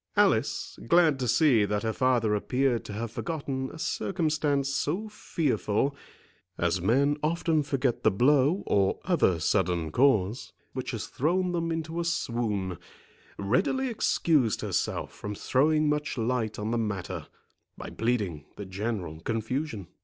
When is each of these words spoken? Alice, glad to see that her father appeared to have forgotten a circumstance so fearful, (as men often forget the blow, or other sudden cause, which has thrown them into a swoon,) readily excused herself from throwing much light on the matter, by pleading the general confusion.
Alice, 0.17 0.79
glad 0.87 1.19
to 1.19 1.27
see 1.27 1.63
that 1.63 1.83
her 1.83 1.93
father 1.93 2.33
appeared 2.33 2.83
to 2.85 2.93
have 2.93 3.11
forgotten 3.11 3.69
a 3.71 3.77
circumstance 3.77 4.67
so 4.73 5.07
fearful, 5.07 5.95
(as 6.57 6.81
men 6.81 7.17
often 7.21 7.61
forget 7.61 8.01
the 8.01 8.09
blow, 8.09 8.63
or 8.65 8.99
other 9.05 9.39
sudden 9.39 9.91
cause, 9.91 10.53
which 10.73 10.89
has 10.89 11.05
thrown 11.05 11.51
them 11.51 11.71
into 11.71 11.99
a 11.99 12.03
swoon,) 12.03 12.79
readily 13.37 13.89
excused 13.89 14.61
herself 14.61 15.13
from 15.13 15.35
throwing 15.35 15.87
much 15.87 16.17
light 16.17 16.57
on 16.57 16.71
the 16.71 16.79
matter, 16.79 17.27
by 17.77 17.91
pleading 17.91 18.45
the 18.55 18.65
general 18.65 19.19
confusion. 19.19 19.87